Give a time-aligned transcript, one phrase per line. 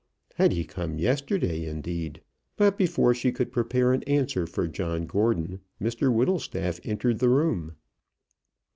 [0.33, 2.23] Had he come yesterday, indeed?
[2.57, 7.75] But before she could prepare an answer for John Gordon, Mr Whittlestaff entered the room.